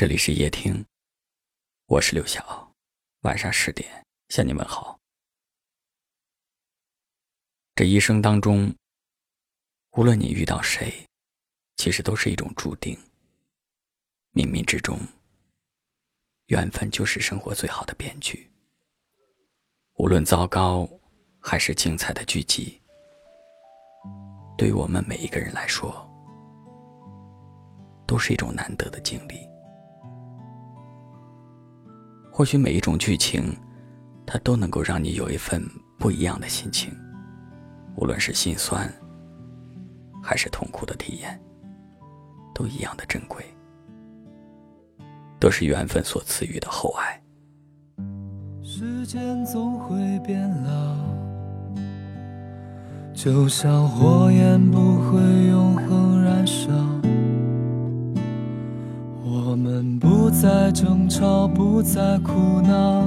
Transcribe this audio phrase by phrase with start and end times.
[0.00, 0.82] 这里是夜听，
[1.84, 2.72] 我是刘晓，
[3.20, 3.86] 晚上十点
[4.30, 4.98] 向你问好。
[7.74, 8.74] 这一生当中，
[9.90, 11.06] 无论你遇到谁，
[11.76, 12.98] 其实都是一种注定。
[14.32, 14.98] 冥冥之中，
[16.46, 18.50] 缘分就是生活最好的编剧。
[19.98, 20.88] 无论糟糕
[21.38, 22.80] 还是精彩的剧集，
[24.56, 26.10] 对于我们每一个人来说，
[28.06, 29.46] 都是一种难得的经历。
[32.32, 33.54] 或许每一种剧情，
[34.24, 35.62] 它都能够让你有一份
[35.98, 36.90] 不一样的心情，
[37.96, 38.90] 无论是心酸，
[40.22, 41.38] 还是痛苦的体验，
[42.54, 43.44] 都一样的珍贵，
[45.38, 47.20] 都是缘分所赐予的厚爱。
[48.62, 50.96] 时间总会变老，
[53.12, 56.99] 就像火焰不会永恒燃烧。
[60.30, 63.02] 不再争吵，不再哭闹，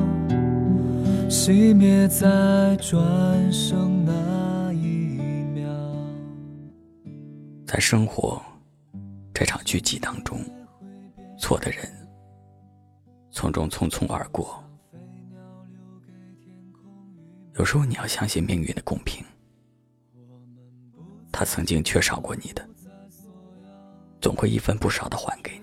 [1.29, 5.07] 熄灭在转身那一
[5.53, 5.65] 秒。
[7.65, 8.41] 在生活
[9.33, 10.37] 这场剧集当中，
[11.39, 11.89] 错的人
[13.31, 14.61] 从中匆匆而过。
[17.57, 19.23] 有时候你要相信命运的公平，
[21.31, 22.67] 他曾经缺少过你的，
[24.19, 25.62] 总会一分不少的还给你。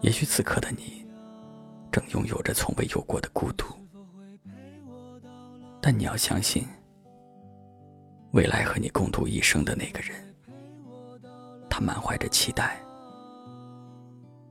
[0.00, 1.06] 也许此刻的你，
[1.92, 3.66] 正拥有着从未有过的孤独，
[5.80, 6.66] 但你要相信，
[8.32, 10.16] 未来和你共度一生的那个人，
[11.68, 12.80] 他满怀着期待，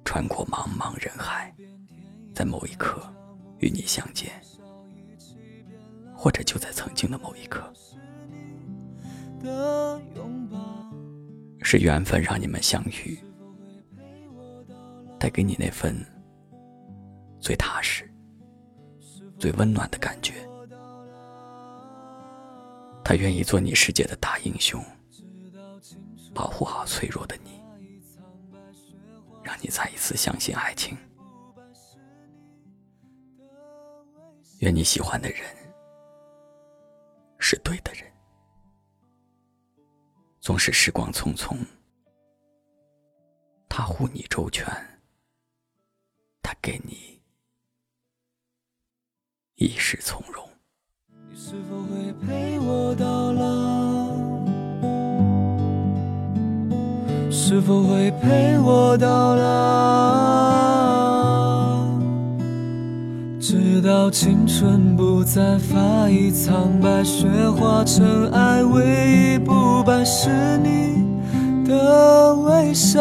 [0.05, 1.51] 穿过茫茫人海，
[2.35, 3.01] 在某一刻
[3.57, 4.31] 与你相见，
[6.15, 7.73] 或者就在曾经的某一刻，
[11.63, 13.17] 是缘分让你们相遇。
[15.29, 15.95] 给你那份
[17.39, 18.09] 最踏实、
[19.37, 20.33] 最温暖的感觉。
[23.03, 24.83] 他愿意做你世界的大英雄，
[26.33, 27.59] 保护好脆弱的你，
[29.43, 30.97] 让你再一次相信爱情。
[34.59, 35.39] 愿你喜欢的人
[37.39, 38.03] 是对的人。
[40.39, 41.57] 纵使时光匆匆，
[43.67, 44.65] 他护你周全。
[46.69, 47.19] 给你
[49.55, 50.45] 一世从容。
[51.27, 53.41] 你是否会陪我到老？
[57.31, 59.49] 是否会陪我到老？
[63.41, 71.03] 直到青春不再发一苍白，雪化尘埃，唯一不败是你
[71.67, 72.99] 的微笑。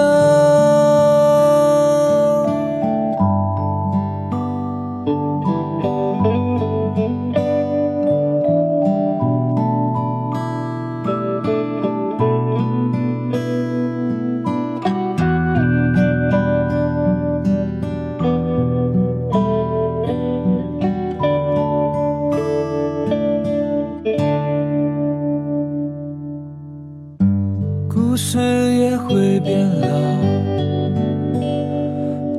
[29.19, 29.89] 会变老，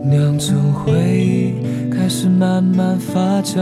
[0.02, 1.56] 酿成回忆，
[1.92, 3.60] 开始慢慢发酵。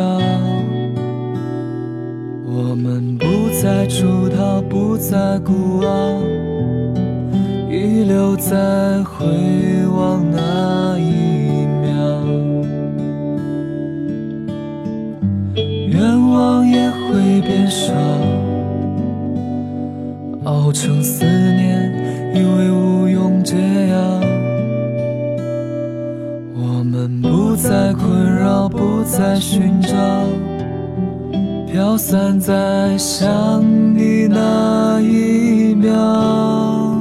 [2.45, 3.25] 我们不
[3.59, 6.21] 再出逃，不再孤傲，
[7.71, 9.25] 遗留在回
[9.87, 11.89] 望那一秒。
[15.87, 17.95] 愿望也会变少，
[20.43, 21.66] 熬成思念。
[22.37, 23.55] 以为无用解
[23.89, 23.97] 药，
[26.53, 29.95] 我们不再困扰，不再寻找，
[31.71, 33.63] 飘散在想
[33.95, 36.93] 你那一秒。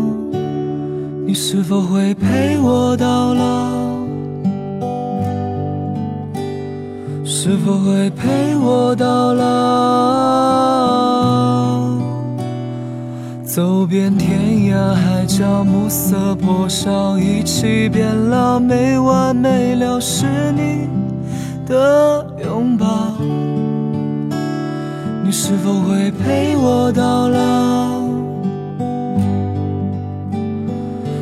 [1.27, 3.67] 你是否会陪我到老？
[7.25, 9.47] 是否会陪我到老？
[13.57, 14.39] 走遍天
[14.71, 20.87] 涯海角，暮色破晓，一起变老，没完没了是你
[21.67, 23.15] 的拥抱。
[25.25, 28.03] 你是否会陪我到老？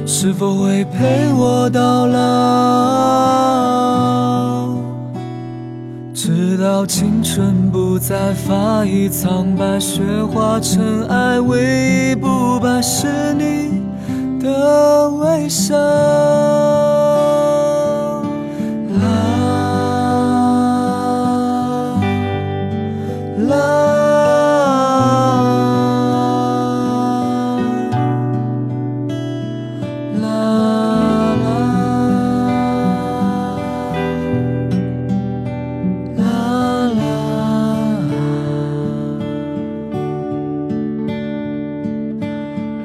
[0.04, 3.44] 是否会陪我到老？
[6.14, 10.00] 直到青春不再发一苍白，雪
[10.32, 13.82] 化尘埃，唯一不败是你
[14.38, 15.74] 的微笑。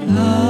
[0.09, 0.48] love.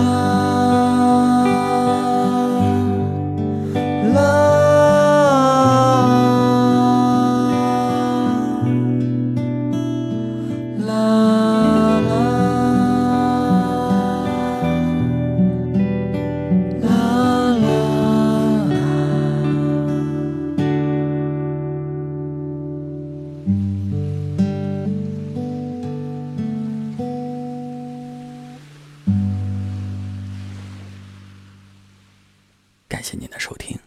[33.00, 33.80] 感谢您的收听，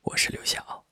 [0.00, 0.86] 我是刘晓。